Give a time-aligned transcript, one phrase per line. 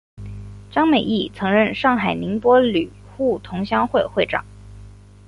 [0.71, 4.43] 张美翊曾任上海宁波旅沪同乡会会长。